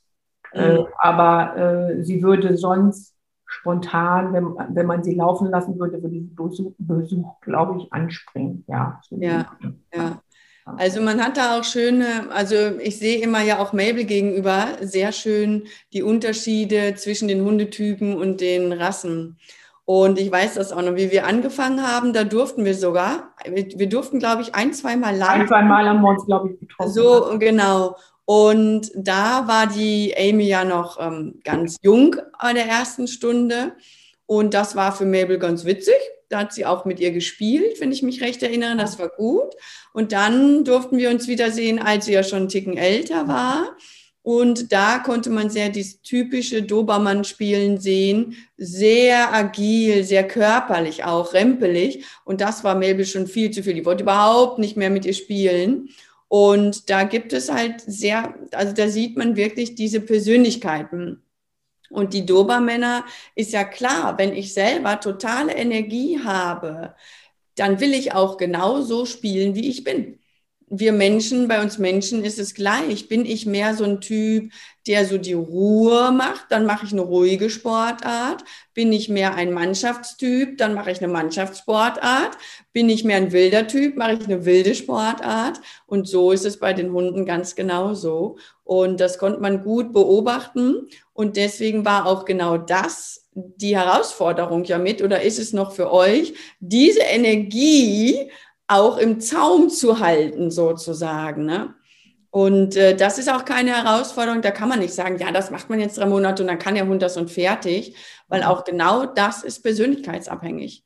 [0.54, 0.60] Mhm.
[0.60, 3.11] Äh, aber äh, sie würde sonst
[3.52, 8.64] spontan, wenn, wenn man sie laufen lassen würde, würde Besuch, Besuch glaube ich, anspringen.
[8.66, 9.46] Ja, ja,
[9.94, 10.22] ja.
[10.64, 15.10] Also man hat da auch schöne, also ich sehe immer ja auch Mabel gegenüber sehr
[15.10, 19.38] schön die Unterschiede zwischen den Hundetypen und den Rassen.
[19.84, 23.88] Und ich weiß das auch noch, wie wir angefangen haben, da durften wir sogar, wir
[23.88, 25.40] durften, glaube ich, ein, zweimal lang.
[25.40, 26.92] Ein, zweimal haben wir uns, glaube ich, getroffen.
[26.92, 27.96] So, genau.
[28.24, 33.72] Und da war die Amy ja noch ähm, ganz jung an der ersten Stunde.
[34.26, 35.94] Und das war für Mabel ganz witzig.
[36.28, 38.76] Da hat sie auch mit ihr gespielt, wenn ich mich recht erinnere.
[38.76, 39.54] Das war gut.
[39.92, 43.76] Und dann durften wir uns wiedersehen, als sie ja schon einen Ticken älter war.
[44.22, 48.36] Und da konnte man sehr dieses typische Dobermann-Spielen sehen.
[48.56, 52.04] Sehr agil, sehr körperlich auch, rempelig.
[52.24, 53.74] Und das war Mabel schon viel zu viel.
[53.74, 55.90] Die wollte überhaupt nicht mehr mit ihr spielen.
[56.32, 61.22] Und da gibt es halt sehr, also da sieht man wirklich diese Persönlichkeiten.
[61.90, 66.94] Und die Dobermänner ist ja klar, wenn ich selber totale Energie habe,
[67.56, 70.21] dann will ich auch genau so spielen, wie ich bin
[70.74, 73.06] wir Menschen, bei uns Menschen ist es gleich.
[73.06, 74.50] Bin ich mehr so ein Typ,
[74.86, 78.42] der so die Ruhe macht, dann mache ich eine ruhige Sportart.
[78.72, 82.38] Bin ich mehr ein Mannschaftstyp, dann mache ich eine Mannschaftssportart.
[82.72, 85.60] Bin ich mehr ein wilder Typ, mache ich eine wilde Sportart.
[85.84, 88.38] Und so ist es bei den Hunden ganz genauso.
[88.64, 90.88] Und das konnte man gut beobachten.
[91.12, 95.92] Und deswegen war auch genau das die Herausforderung ja mit, oder ist es noch für
[95.92, 98.30] euch, diese Energie
[98.68, 101.44] auch im Zaum zu halten, sozusagen.
[101.44, 101.74] Ne?
[102.30, 104.40] Und äh, das ist auch keine Herausforderung.
[104.40, 106.74] Da kann man nicht sagen, ja, das macht man jetzt drei Monate und dann kann
[106.74, 107.94] der Hund das und fertig,
[108.28, 108.46] weil mhm.
[108.46, 110.84] auch genau das ist persönlichkeitsabhängig.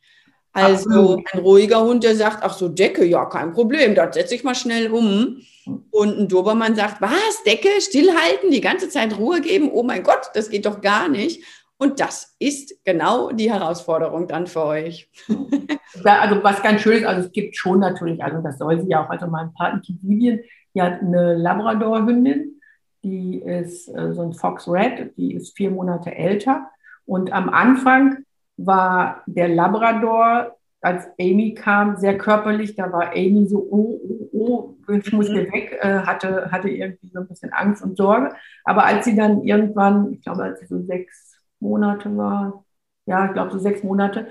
[0.52, 4.42] Also ein ruhiger Hund, der sagt, ach so, Decke, ja, kein Problem, das setze ich
[4.42, 5.42] mal schnell um.
[5.90, 10.30] Und ein Dobermann sagt, was, Decke, stillhalten, die ganze Zeit Ruhe geben, oh mein Gott,
[10.32, 11.44] das geht doch gar nicht.
[11.78, 15.10] Und das ist genau die Herausforderung dann für euch.
[16.04, 19.04] also was ganz schön ist, also es gibt schon natürlich, also das soll sie ja
[19.04, 20.40] auch, also mein Patenkind Vivian,
[20.74, 22.60] die hat eine Labrador-Hündin,
[23.02, 26.68] die ist äh, so ein Fox Red, die ist vier Monate älter.
[27.04, 28.24] Und am Anfang
[28.56, 32.76] war der Labrador, als Amy kam, sehr körperlich.
[32.76, 34.00] Da war Amy so, oh,
[34.32, 35.52] oh, oh, ich muss hier mhm.
[35.52, 38.34] weg, äh, hatte, hatte irgendwie so ein bisschen Angst und Sorge.
[38.64, 41.25] Aber als sie dann irgendwann, ich glaube, als sie so sechs,
[41.60, 42.64] Monate war.
[43.06, 44.28] Ja, ich glaube so sechs Monate.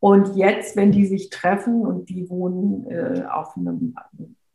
[0.00, 3.94] Und jetzt, wenn die sich treffen und die wohnen äh, auf einem,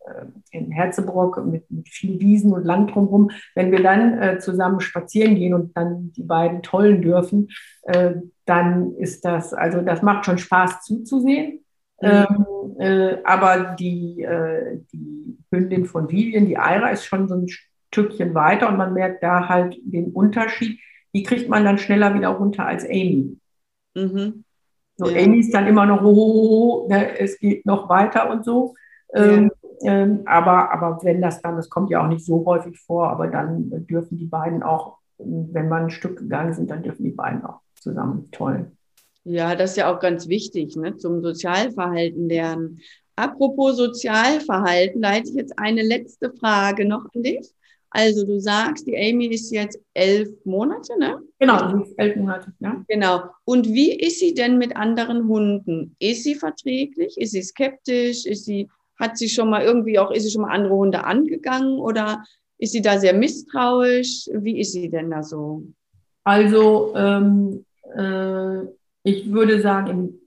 [0.06, 4.80] äh, in Herzebrock mit, mit viel Wiesen und Land drumherum, wenn wir dann äh, zusammen
[4.80, 7.50] spazieren gehen und dann die beiden tollen dürfen,
[7.84, 8.14] äh,
[8.46, 11.60] dann ist das, also das macht schon Spaß zuzusehen.
[12.02, 12.10] Mhm.
[12.10, 12.46] Ähm,
[12.80, 17.48] äh, aber die, äh, die Hündin von Vivian, die Aira, ist schon so ein
[17.94, 20.80] Stückchen weiter und man merkt da halt den Unterschied
[21.14, 23.38] die kriegt man dann schneller wieder runter als Amy.
[23.96, 24.44] Mhm.
[24.96, 25.24] So, ja.
[25.24, 28.76] Amy ist dann immer noch, oh, ne, es geht noch weiter und so.
[29.14, 33.10] Ähm, ähm, aber, aber wenn das dann, das kommt ja auch nicht so häufig vor,
[33.10, 37.12] aber dann dürfen die beiden auch, wenn wir ein Stück gegangen sind, dann dürfen die
[37.12, 38.72] beiden auch zusammen toll.
[39.24, 42.80] Ja, das ist ja auch ganz wichtig, ne, zum Sozialverhalten lernen.
[43.16, 47.54] Apropos Sozialverhalten, da hätte ich jetzt eine letzte Frage noch an dich.
[47.96, 51.22] Also du sagst, die Amy ist jetzt elf Monate, ne?
[51.38, 52.84] Genau, sie ist elf Monate, ja.
[52.88, 53.22] Genau.
[53.46, 55.96] Und wie ist sie denn mit anderen Hunden?
[56.00, 57.16] Ist sie verträglich?
[57.20, 58.26] Ist sie skeptisch?
[58.26, 58.68] Ist sie,
[59.00, 62.24] hat sie schon mal irgendwie auch, ist sie schon mal andere Hunde angegangen oder
[62.58, 64.28] ist sie da sehr misstrauisch?
[64.34, 65.62] Wie ist sie denn da so?
[66.24, 67.64] Also ähm,
[67.96, 68.64] äh,
[69.04, 70.20] ich würde sagen,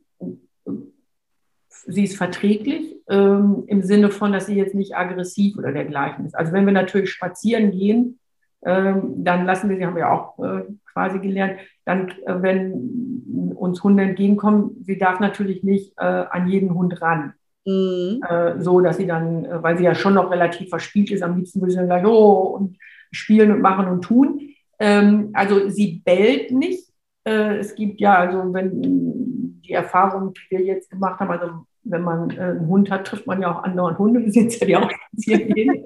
[1.86, 6.34] sie ist verträglich ähm, im Sinne von, dass sie jetzt nicht aggressiv oder dergleichen ist.
[6.34, 8.18] Also wenn wir natürlich spazieren gehen,
[8.64, 13.82] ähm, dann lassen wir sie, haben wir auch äh, quasi gelernt, dann, äh, wenn uns
[13.82, 17.34] Hunde entgegenkommen, sie darf natürlich nicht äh, an jeden Hund ran.
[17.64, 18.20] Mhm.
[18.28, 21.36] Äh, so, dass sie dann, äh, weil sie ja schon noch relativ verspielt ist, am
[21.36, 22.76] liebsten würde sie dann gleich, oh, und
[23.12, 24.40] spielen und machen und tun.
[24.78, 26.88] Ähm, also sie bellt nicht.
[27.24, 32.02] Äh, es gibt ja, also wenn die Erfahrung, die wir jetzt gemacht haben, also wenn
[32.02, 35.84] man äh, einen Hund hat, trifft man ja auch andere Hundebesitzer, die auch spazieren gehen.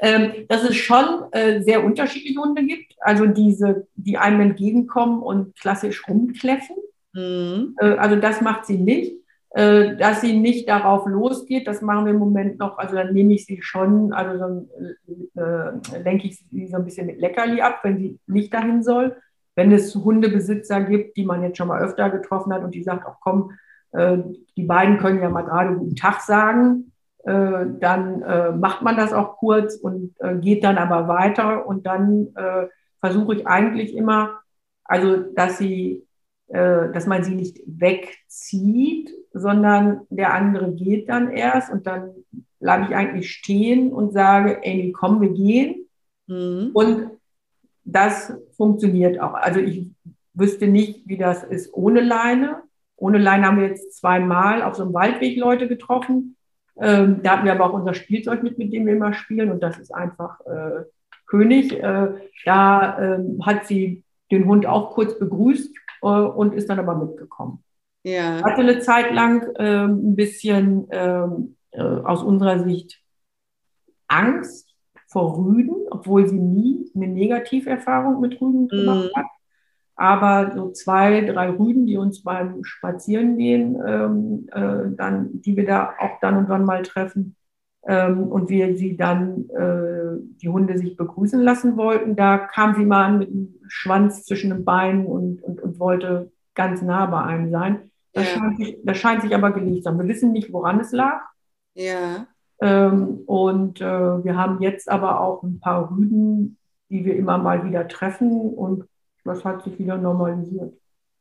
[0.00, 5.56] ähm, dass es schon äh, sehr unterschiedliche Hunde gibt, also diese, die einem entgegenkommen und
[5.58, 6.76] klassisch rumkläffen.
[7.12, 7.76] Mhm.
[7.80, 9.14] Äh, also das macht sie nicht.
[9.54, 12.76] Dass sie nicht darauf losgeht, das machen wir im Moment noch.
[12.76, 14.68] Also dann nehme ich sie schon, also dann
[16.04, 19.16] lenke ich sie so ein bisschen mit Leckerli ab, wenn sie nicht dahin soll.
[19.54, 23.06] wenn es Hundebesitzer gibt, die man jetzt schon mal öfter getroffen hat und die sagt,
[23.08, 23.52] ach komm,
[23.92, 26.92] die beiden können ja mal gerade guten Tag sagen,
[27.26, 31.84] äh, dann äh, macht man das auch kurz und äh, geht dann aber weiter und
[31.84, 32.66] dann äh,
[33.00, 34.38] versuche ich eigentlich immer,
[34.84, 36.06] also dass sie,
[36.46, 42.10] äh, dass man sie nicht wegzieht, sondern der andere geht dann erst und dann
[42.60, 45.88] bleibe ich eigentlich stehen und sage, Amy, komm, wir gehen.
[46.28, 46.70] Mhm.
[46.74, 47.10] Und
[47.84, 49.34] das funktioniert auch.
[49.34, 49.90] Also ich
[50.32, 52.62] wüsste nicht, wie das ist ohne Leine.
[52.96, 56.36] Ohne Leine haben wir jetzt zweimal auf so einem Waldweg Leute getroffen.
[56.78, 59.50] Ähm, da hatten wir aber auch unser Spielzeug mit, mit dem wir immer spielen.
[59.50, 60.84] Und das ist einfach äh,
[61.26, 61.72] König.
[61.72, 62.08] Äh,
[62.44, 67.62] da äh, hat sie den Hund auch kurz begrüßt äh, und ist dann aber mitgekommen.
[68.02, 68.42] Ja.
[68.42, 73.02] Hatte eine Zeit lang ähm, ein bisschen ähm, äh, aus unserer Sicht
[74.06, 74.74] Angst
[75.08, 79.18] vor Rüden, obwohl sie nie eine Negativerfahrung mit Rüden gemacht mhm.
[79.18, 79.26] hat.
[79.96, 85.94] Aber so zwei, drei Rüden, die uns beim Spazierengehen, ähm, äh, dann, die wir da
[85.98, 87.34] auch dann und wann mal treffen,
[87.86, 92.84] ähm, und wir sie dann, äh, die Hunde sich begrüßen lassen wollten, da kam sie
[92.84, 97.22] mal an mit dem Schwanz zwischen den Beinen und, und, und wollte ganz nah bei
[97.22, 97.90] einem sein.
[98.12, 98.38] Das, ja.
[98.38, 99.98] scheint sich, das scheint sich aber gelegt zu haben.
[100.00, 101.20] Wir wissen nicht, woran es lag.
[101.74, 102.26] Ja.
[102.60, 107.64] Ähm, und äh, wir haben jetzt aber auch ein paar Rüden, die wir immer mal
[107.64, 108.84] wieder treffen und
[109.26, 110.74] das hat sich wieder normalisiert.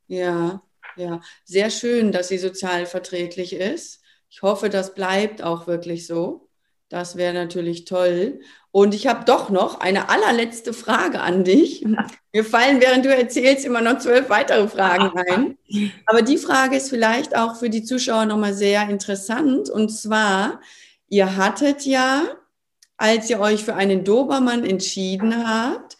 [0.07, 0.61] Ja,
[0.95, 4.01] ja, sehr schön, dass sie sozial verträglich ist.
[4.29, 6.49] Ich hoffe, das bleibt auch wirklich so.
[6.89, 8.39] Das wäre natürlich toll.
[8.71, 11.83] Und ich habe doch noch eine allerletzte Frage an dich.
[12.33, 15.57] Mir fallen, während du erzählst, immer noch zwölf weitere Fragen ein.
[16.05, 19.69] Aber die Frage ist vielleicht auch für die Zuschauer nochmal sehr interessant.
[19.69, 20.59] Und zwar,
[21.07, 22.25] Ihr hattet ja,
[22.97, 25.94] als ihr euch für einen Dobermann entschieden habt,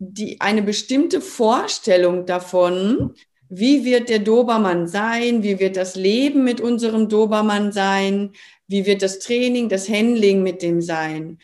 [0.00, 3.14] die, eine bestimmte Vorstellung davon,
[3.50, 8.32] wie wird der Dobermann sein, wie wird das Leben mit unserem Dobermann sein,
[8.66, 11.38] wie wird das Training, das Handling mit dem sein.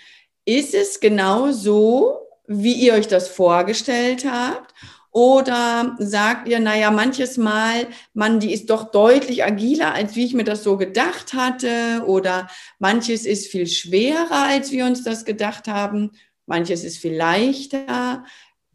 [0.46, 4.72] Ist es genau so, wie ihr euch das vorgestellt habt?
[5.10, 10.34] Oder sagt ihr, naja, manches Mal, man, die ist doch deutlich agiler, als wie ich
[10.34, 12.04] mir das so gedacht hatte.
[12.06, 16.12] Oder manches ist viel schwerer, als wir uns das gedacht haben.
[16.46, 18.24] Manches ist viel leichter.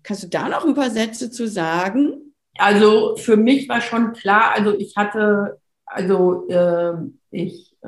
[0.04, 2.34] Kannst du da noch ein paar Sätze zu sagen?
[2.58, 6.94] Also für mich war schon klar, also ich hatte, also äh,
[7.32, 7.88] ich, äh,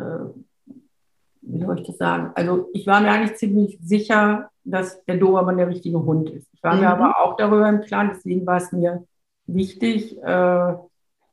[1.42, 2.32] wie soll ich das sagen?
[2.36, 6.48] Also ich war mir eigentlich ziemlich sicher, dass der Dobermann der richtige Hund ist.
[6.54, 6.82] Ich war mhm.
[6.82, 9.06] mir aber auch darüber im Klaren, deswegen war es mir
[9.46, 10.74] wichtig, äh,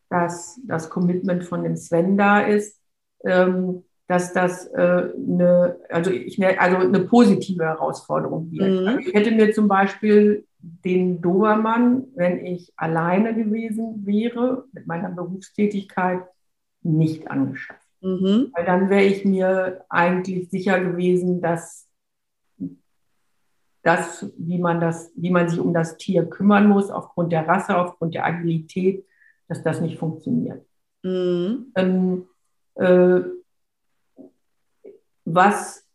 [0.08, 2.80] dass das Commitment von dem Sven da ist,
[3.24, 8.80] ähm, dass das äh, eine, also ich, also eine positive Herausforderung wird.
[8.80, 8.88] Mhm.
[8.88, 15.10] Also ich hätte mir zum Beispiel den Dobermann, wenn ich alleine gewesen wäre, mit meiner
[15.10, 16.22] Berufstätigkeit,
[16.82, 17.86] nicht angeschafft.
[18.00, 18.50] Mhm.
[18.54, 21.88] Weil dann wäre ich mir eigentlich sicher gewesen, dass
[23.82, 27.76] das, wie man das, wie man sich um das Tier kümmern muss, aufgrund der Rasse,
[27.76, 29.04] aufgrund der Agilität,
[29.48, 30.64] dass das nicht funktioniert.
[31.02, 31.72] Mhm.
[31.74, 32.26] Ähm,
[32.74, 33.20] äh,
[35.24, 35.86] was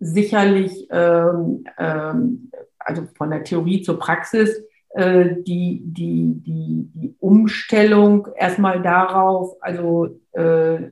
[0.00, 2.50] sicherlich, ähm, ähm,
[2.88, 10.18] also von der Theorie zur Praxis, äh, die, die, die, die Umstellung erstmal darauf, also
[10.32, 10.90] äh,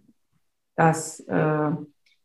[0.76, 1.70] dass äh,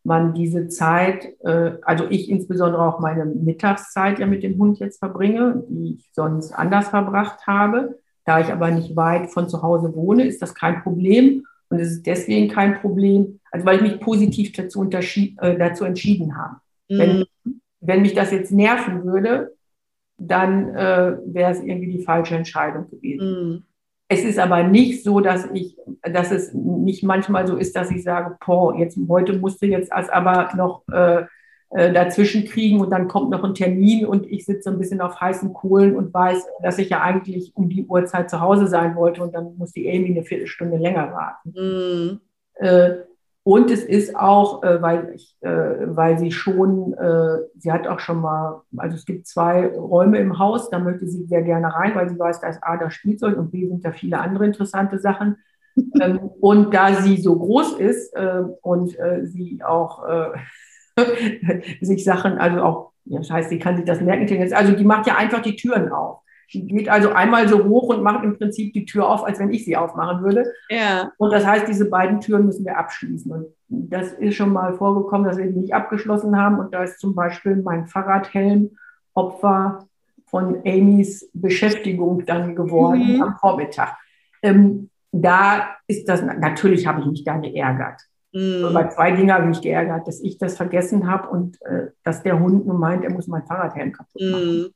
[0.04, 5.00] man diese Zeit, äh, also ich insbesondere auch meine Mittagszeit ja mit dem Hund jetzt
[5.00, 8.00] verbringe, die ich sonst anders verbracht habe.
[8.26, 11.46] Da ich aber nicht weit von zu Hause wohne, ist das kein Problem.
[11.70, 16.38] Und es ist deswegen kein Problem, also weil ich mich positiv dazu, äh, dazu entschieden
[16.38, 16.58] habe.
[16.90, 16.98] Mhm.
[16.98, 17.26] Wenn,
[17.80, 19.54] wenn mich das jetzt nerven würde,
[20.28, 23.50] dann äh, wäre es irgendwie die falsche Entscheidung gewesen.
[23.50, 23.64] Mhm.
[24.08, 28.04] Es ist aber nicht so, dass ich, dass es nicht manchmal so ist, dass ich
[28.04, 31.24] sage, boah, jetzt heute musste jetzt als aber noch äh,
[31.70, 35.22] äh, dazwischen kriegen und dann kommt noch ein Termin und ich sitze ein bisschen auf
[35.22, 39.24] heißen Kohlen und weiß, dass ich ja eigentlich um die Uhrzeit zu Hause sein wollte
[39.24, 42.20] und dann muss die Amy eine Viertelstunde länger warten.
[42.60, 42.66] Mm.
[42.66, 42.96] Äh,
[43.44, 48.00] und es ist auch, äh, weil, ich, äh, weil sie schon, äh, sie hat auch
[48.00, 51.96] schon mal, also es gibt zwei Räume im Haus, da möchte sie sehr gerne rein,
[51.96, 55.00] weil sie weiß, da ist A, das Spielzeug und B, sind da viele andere interessante
[55.00, 55.38] Sachen.
[56.02, 62.38] ähm, und da sie so groß ist äh, und äh, sie auch äh, sich Sachen,
[62.38, 65.42] also auch, ja, das heißt, sie kann sich das merken, also die macht ja einfach
[65.42, 66.20] die Türen auf.
[66.54, 69.52] Die geht also einmal so hoch und macht im Prinzip die Tür auf, als wenn
[69.52, 70.44] ich sie aufmachen würde.
[70.70, 71.12] Ja.
[71.18, 73.32] Und das heißt, diese beiden Türen müssen wir abschließen.
[73.32, 76.60] Und das ist schon mal vorgekommen, dass wir die nicht abgeschlossen haben.
[76.60, 78.72] Und da ist zum Beispiel mein Fahrradhelm
[79.14, 79.88] Opfer
[80.26, 83.22] von Amys Beschäftigung dann geworden mhm.
[83.22, 83.98] am Vormittag.
[84.42, 88.02] Ähm, da ist das, natürlich habe ich mich da geärgert.
[88.34, 88.70] Mhm.
[88.74, 92.24] Bei zwei Dingen habe ich mich geärgert, dass ich das vergessen habe und äh, dass
[92.24, 94.58] der Hund nun meint, er muss mein Fahrradhelm kaputt machen.
[94.58, 94.74] Mhm.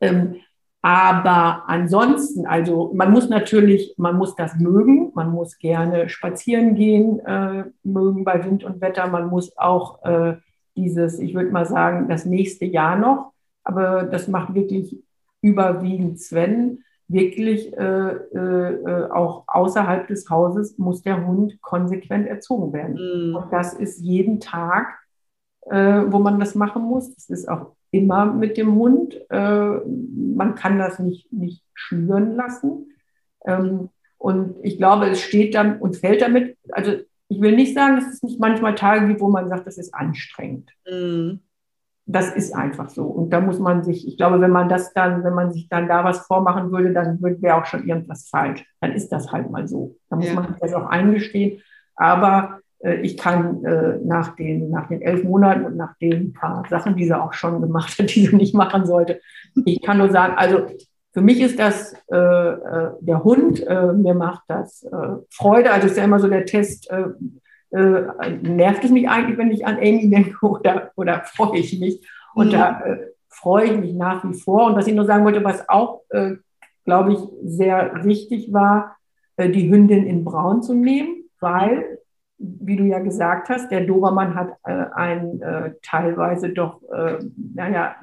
[0.00, 0.36] Ähm,
[0.84, 7.20] aber ansonsten, also man muss natürlich, man muss das mögen, man muss gerne spazieren gehen,
[7.20, 10.34] äh, mögen bei Wind und Wetter, man muss auch äh,
[10.76, 15.02] dieses, ich würde mal sagen, das nächste Jahr noch, aber das macht wirklich
[15.40, 23.30] überwiegend Sven, wirklich äh, äh, auch außerhalb des Hauses muss der Hund konsequent erzogen werden.
[23.30, 23.36] Mhm.
[23.36, 24.98] Und das ist jeden Tag,
[25.62, 27.14] äh, wo man das machen muss.
[27.14, 29.14] Das ist auch immer mit dem Hund.
[29.30, 32.92] Äh, man kann das nicht, nicht schüren lassen.
[33.46, 36.92] Ähm, und ich glaube, es steht dann und fällt damit, also
[37.28, 39.94] ich will nicht sagen, dass es nicht manchmal Tage gibt, wo man sagt, das ist
[39.94, 40.70] anstrengend.
[40.90, 41.40] Mhm
[42.06, 43.04] das ist einfach so.
[43.04, 45.88] Und da muss man sich, ich glaube, wenn man das dann, wenn man sich dann
[45.88, 48.64] da was vormachen würde, dann wäre auch schon irgendwas falsch.
[48.80, 49.96] Dann ist das halt mal so.
[50.10, 50.34] Da muss ja.
[50.34, 51.62] man das auch eingestehen.
[51.96, 52.60] Aber
[53.00, 57.04] ich kann äh, nach, den, nach den elf Monaten und nach den paar Sachen, die
[57.04, 59.20] sie auch schon gemacht hat, die sie nicht machen sollte,
[59.64, 60.66] ich kann nur sagen, also
[61.12, 65.70] für mich ist das äh, äh der Hund, äh, mir macht das äh, Freude.
[65.70, 67.04] Also ist ja immer so der Test, äh,
[68.42, 72.06] nervt es mich eigentlich, wenn ich an Amy denke oder, oder freue ich mich?
[72.34, 72.52] Und mhm.
[72.52, 74.66] da äh, freue ich mich nach wie vor.
[74.66, 76.34] Und was ich nur sagen wollte, was auch, äh,
[76.84, 78.96] glaube ich, sehr wichtig war,
[79.36, 81.98] äh, die Hündin in Braun zu nehmen, weil,
[82.38, 86.80] wie du ja gesagt hast, der Dobermann hat äh, einen äh, teilweise doch,
[87.54, 87.96] naja,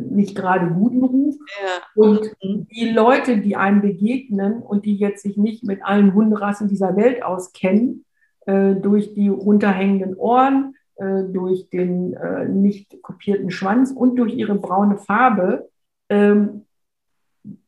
[0.00, 1.34] nicht gerade guten Ruf.
[1.62, 2.02] Ja.
[2.02, 2.66] Und mhm.
[2.68, 7.22] die Leute, die einem begegnen und die jetzt sich nicht mit allen Hunderassen dieser Welt
[7.22, 8.04] auskennen,
[8.46, 14.56] äh, durch die runterhängenden Ohren, äh, durch den äh, nicht kopierten Schwanz und durch ihre
[14.56, 15.68] braune Farbe
[16.08, 16.66] ähm,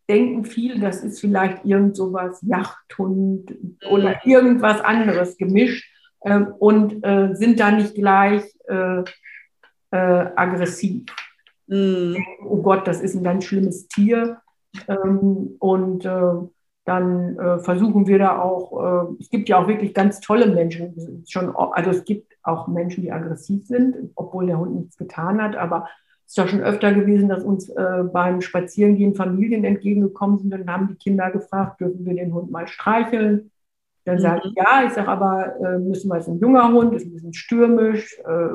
[0.09, 3.57] denken viele, das ist vielleicht irgend sowas Jachthund
[3.89, 4.31] oder mhm.
[4.31, 5.94] irgendwas anderes gemischt
[6.59, 9.01] und äh, sind da nicht gleich äh,
[9.91, 11.05] äh, aggressiv.
[11.67, 12.17] Mm.
[12.47, 14.39] Oh Gott, das ist ein ganz schlimmes Tier.
[14.89, 16.09] Ähm, und
[16.87, 21.89] dann versuchen wir da auch, es gibt ja auch wirklich ganz tolle Menschen, schon, also
[21.89, 25.89] es gibt auch Menschen, die aggressiv sind, obwohl der Hund nichts getan hat, aber
[26.27, 27.73] es ist ja schon öfter gewesen, dass uns
[28.13, 32.69] beim Spazierengehen Familien entgegengekommen sind und haben die Kinder gefragt, dürfen wir den Hund mal
[32.69, 33.51] streicheln?
[34.05, 34.21] Dann mhm.
[34.21, 37.13] sage ich, ja, ich sage aber, äh, müssen wir, es ein junger Hund, ist ein
[37.13, 38.49] bisschen stürmisch, äh,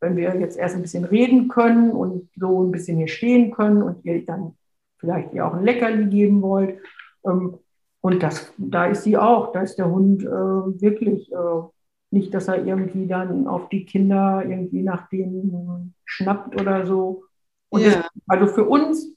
[0.00, 3.82] wenn wir jetzt erst ein bisschen reden können und so ein bisschen hier stehen können
[3.82, 4.54] und ihr dann
[4.98, 6.78] vielleicht ihr auch ein Leckerli geben wollt,
[7.24, 7.58] ähm,
[8.02, 11.62] und das, da ist sie auch, da ist der Hund äh, wirklich äh,
[12.10, 17.24] nicht, dass er irgendwie dann auf die Kinder irgendwie nach denen schnappt oder so.
[17.68, 17.90] Und ja.
[17.90, 19.14] das, also für uns,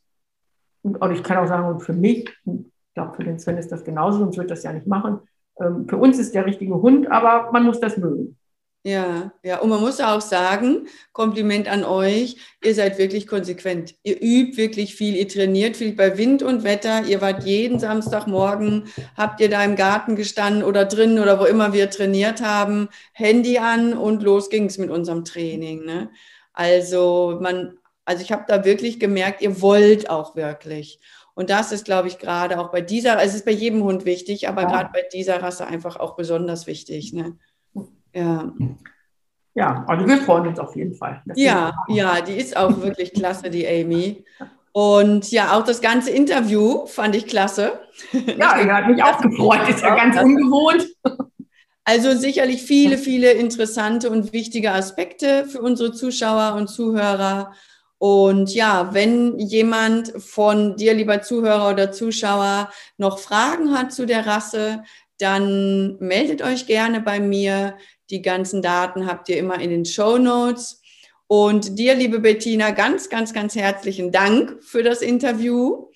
[0.84, 3.86] und ich kann auch sagen, und für mich, ich glaube, für den Sven ist das
[3.86, 5.21] genauso, sonst wird das ja nicht machen.
[5.59, 8.37] Ähm, für uns ist der richtige Hund, aber man muss das mögen.
[8.85, 13.95] Ja, ja, und man muss auch sagen, Kompliment an euch, ihr seid wirklich konsequent.
[14.03, 17.05] Ihr übt wirklich viel, ihr trainiert viel bei Wind und Wetter.
[17.05, 21.71] Ihr wart jeden Samstagmorgen, habt ihr da im Garten gestanden oder drin oder wo immer
[21.71, 25.85] wir trainiert haben, Handy an und los ging es mit unserem Training.
[25.85, 26.09] Ne?
[26.51, 30.99] Also man, also ich habe da wirklich gemerkt, ihr wollt auch wirklich.
[31.35, 34.05] Und das ist, glaube ich, gerade auch bei dieser, also es ist bei jedem Hund
[34.05, 34.67] wichtig, aber ja.
[34.67, 37.13] gerade bei dieser Rasse einfach auch besonders wichtig.
[37.13, 37.37] Ne?
[38.13, 38.53] Ja.
[39.55, 41.21] Ja, also wir freuen uns auf jeden Fall.
[41.35, 44.25] Ja, ja, die ist auch wirklich klasse, die Amy.
[44.71, 47.79] Und ja, auch das ganze Interview fand ich klasse.
[48.11, 50.87] Ja, ich hat mich auch gefreut, ist ja ganz ungewohnt.
[51.83, 57.53] Also sicherlich viele, viele interessante und wichtige Aspekte für unsere Zuschauer und Zuhörer.
[58.03, 64.25] Und ja, wenn jemand von dir, lieber Zuhörer oder Zuschauer, noch Fragen hat zu der
[64.25, 64.83] Rasse,
[65.19, 67.77] dann meldet euch gerne bei mir.
[68.09, 70.81] Die ganzen Daten habt ihr immer in den Show Notes.
[71.27, 75.87] Und dir, liebe Bettina, ganz, ganz, ganz herzlichen Dank für das Interview.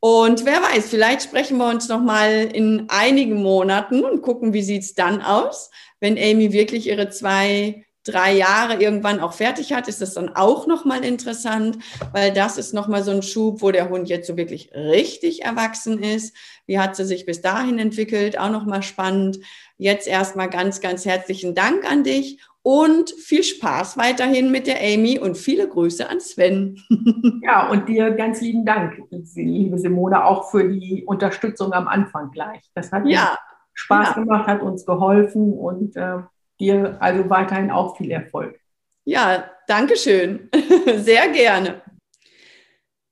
[0.00, 4.62] Und wer weiß, vielleicht sprechen wir uns noch mal in einigen Monaten und gucken, wie
[4.62, 5.70] sieht es dann aus,
[6.00, 10.66] wenn Amy wirklich ihre zwei drei Jahre irgendwann auch fertig hat, ist das dann auch
[10.66, 11.78] nochmal interessant,
[12.12, 16.02] weil das ist nochmal so ein Schub, wo der Hund jetzt so wirklich richtig erwachsen
[16.02, 16.36] ist.
[16.66, 18.38] Wie hat sie sich bis dahin entwickelt?
[18.38, 19.38] Auch nochmal spannend.
[19.78, 25.18] Jetzt erstmal ganz, ganz herzlichen Dank an dich und viel Spaß weiterhin mit der Amy
[25.18, 26.78] und viele Grüße an Sven.
[27.44, 32.70] Ja, und dir ganz lieben Dank, liebe Simone, auch für die Unterstützung am Anfang gleich.
[32.74, 33.36] Das hat ja.
[33.74, 34.14] Spaß ja.
[34.14, 36.18] gemacht, hat uns geholfen und äh,
[36.60, 38.58] dir also weiterhin auch viel Erfolg.
[39.04, 40.48] Ja, danke schön.
[40.96, 41.82] Sehr gerne.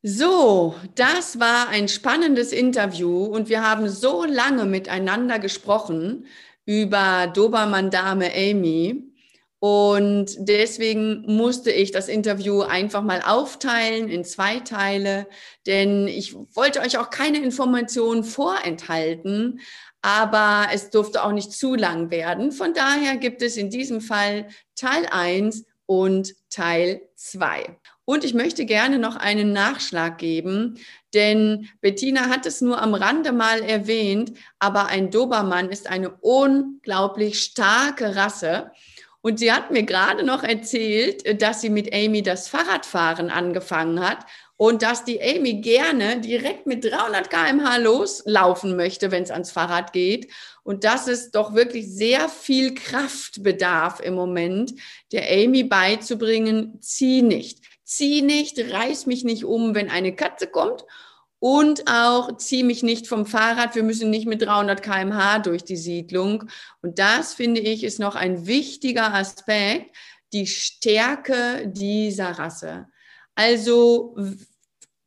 [0.03, 6.27] So, das war ein spannendes Interview und wir haben so lange miteinander gesprochen
[6.65, 9.11] über Dobermann-Dame Amy.
[9.59, 15.27] Und deswegen musste ich das Interview einfach mal aufteilen in zwei Teile,
[15.67, 19.61] denn ich wollte euch auch keine Informationen vorenthalten,
[20.03, 22.53] aber es durfte auch nicht zu lang werden.
[22.53, 27.79] Von daher gibt es in diesem Fall Teil 1 und Teil 2.
[28.05, 30.79] Und ich möchte gerne noch einen Nachschlag geben,
[31.15, 37.41] denn Bettina hat es nur am Rande mal erwähnt, aber ein Dobermann ist eine unglaublich
[37.41, 38.73] starke Rasse.
[39.21, 44.25] Und sie hat mir gerade noch erzählt, dass sie mit Amy das Fahrradfahren angefangen hat
[44.61, 49.95] und dass die Amy gerne direkt mit 300 km/h loslaufen möchte, wenn es ans Fahrrad
[49.95, 50.31] geht.
[50.65, 54.75] Und dass es doch wirklich sehr viel Kraft bedarf im Moment,
[55.13, 60.85] der Amy beizubringen, zieh nicht zieh nicht, reiß mich nicht um, wenn eine Katze kommt
[61.41, 63.75] und auch zieh mich nicht vom Fahrrad.
[63.75, 66.45] Wir müssen nicht mit 300 km/h durch die Siedlung.
[66.83, 69.97] Und das finde ich ist noch ein wichtiger Aspekt,
[70.33, 72.87] die Stärke dieser Rasse.
[73.35, 74.15] Also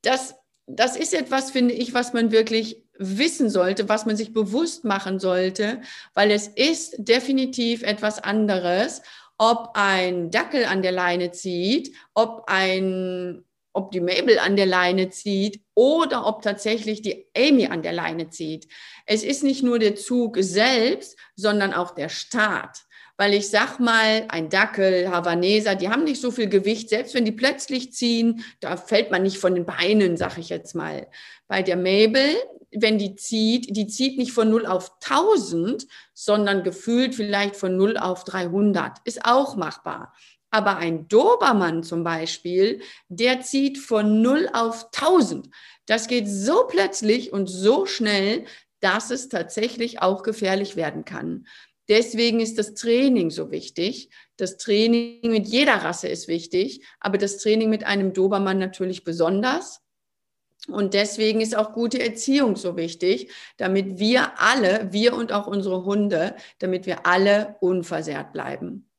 [0.04, 0.36] das,
[0.68, 5.20] das ist etwas, finde ich, was man wirklich wissen sollte, was man sich bewusst machen
[5.20, 5.82] sollte,
[6.14, 9.02] weil es ist definitiv etwas anderes
[9.38, 13.44] ob ein Dackel an der Leine zieht, ob ein
[13.76, 18.30] ob die Mabel an der Leine zieht oder ob tatsächlich die Amy an der Leine
[18.30, 18.68] zieht.
[19.08, 22.84] Es ist nicht nur der Zug selbst, sondern auch der Start.
[23.24, 26.90] Weil ich sag mal, ein Dackel, Havaneser, die haben nicht so viel Gewicht.
[26.90, 30.76] Selbst wenn die plötzlich ziehen, da fällt man nicht von den Beinen, sag ich jetzt
[30.76, 31.08] mal.
[31.48, 32.36] Bei der Mabel,
[32.72, 37.96] wenn die zieht, die zieht nicht von 0 auf 1000, sondern gefühlt vielleicht von 0
[37.96, 38.98] auf 300.
[39.06, 40.14] Ist auch machbar.
[40.52, 45.48] Aber ein Dobermann zum Beispiel, der zieht von 0 auf 1000.
[45.86, 48.44] Das geht so plötzlich und so schnell,
[48.82, 51.46] dass es tatsächlich auch gefährlich werden kann.
[51.90, 54.10] Deswegen ist das Training so wichtig.
[54.38, 59.82] Das Training mit jeder Rasse ist wichtig, aber das Training mit einem Dobermann natürlich besonders.
[60.70, 65.84] Und deswegen ist auch gute Erziehung so wichtig, damit wir alle, wir und auch unsere
[65.84, 68.90] Hunde, damit wir alle unversehrt bleiben.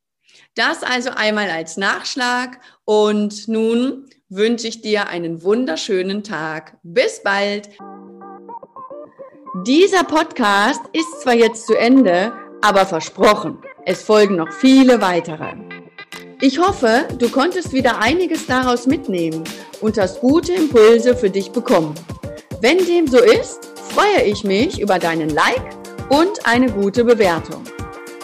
[0.55, 6.77] Das also einmal als Nachschlag und nun wünsche ich dir einen wunderschönen Tag.
[6.83, 7.71] Bis bald.
[9.67, 12.33] Dieser Podcast ist zwar jetzt zu Ende,
[12.65, 15.53] aber versprochen, es folgen noch viele weitere.
[16.41, 19.45] Ich hoffe, du konntest wieder einiges daraus mitnehmen
[19.83, 21.95] und hast gute Impulse für dich bekommen.
[22.63, 25.77] Wenn dem so ist, freue ich mich über deinen Like
[26.09, 27.63] und eine gute Bewertung.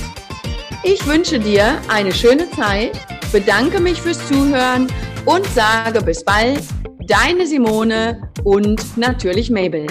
[0.85, 2.93] Ich wünsche dir eine schöne Zeit,
[3.33, 4.87] bedanke mich fürs Zuhören
[5.25, 6.63] und sage bis bald,
[7.09, 9.87] deine Simone und natürlich Mabel.